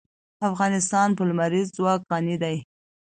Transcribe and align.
افغانستان 0.49 1.09
په 1.17 1.23
لمریز 1.29 1.67
ځواک 1.77 2.01
غني 2.11 2.35
دی. 2.43 2.57